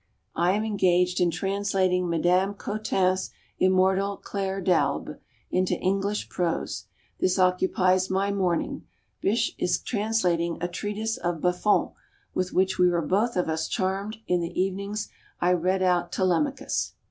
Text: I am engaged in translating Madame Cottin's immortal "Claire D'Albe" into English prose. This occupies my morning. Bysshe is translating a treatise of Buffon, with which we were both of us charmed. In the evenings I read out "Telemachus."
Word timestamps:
I 0.35 0.53
am 0.53 0.63
engaged 0.65 1.19
in 1.21 1.29
translating 1.29 2.09
Madame 2.09 2.55
Cottin's 2.55 3.29
immortal 3.59 4.17
"Claire 4.17 4.59
D'Albe" 4.59 5.19
into 5.51 5.75
English 5.79 6.27
prose. 6.27 6.85
This 7.19 7.37
occupies 7.37 8.09
my 8.09 8.31
morning. 8.31 8.87
Bysshe 9.21 9.53
is 9.59 9.79
translating 9.79 10.57
a 10.59 10.67
treatise 10.67 11.17
of 11.17 11.39
Buffon, 11.39 11.91
with 12.33 12.51
which 12.51 12.79
we 12.79 12.89
were 12.89 13.03
both 13.03 13.35
of 13.35 13.47
us 13.47 13.67
charmed. 13.67 14.17
In 14.25 14.39
the 14.41 14.59
evenings 14.59 15.07
I 15.39 15.53
read 15.53 15.83
out 15.83 16.11
"Telemachus." 16.11 16.93